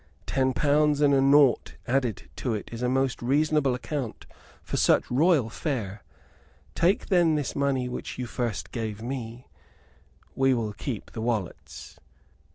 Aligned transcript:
Ten 0.25 0.53
pounds 0.55 0.99
and 0.99 1.13
a 1.13 1.21
'nought' 1.21 1.75
added 1.87 2.27
to 2.37 2.55
it 2.55 2.69
is 2.71 2.81
a 2.81 2.89
most 2.89 3.21
reasonable 3.21 3.75
account 3.75 4.25
for 4.63 4.75
such 4.75 5.11
royal 5.11 5.47
fare. 5.47 6.01
Take 6.73 7.09
then 7.09 7.35
this 7.35 7.55
money 7.55 7.87
which 7.87 8.17
you 8.17 8.25
first 8.25 8.71
gave 8.71 9.03
me; 9.03 9.45
we 10.35 10.55
will 10.55 10.73
keep 10.73 11.11
the 11.11 11.21
wallets." 11.21 11.99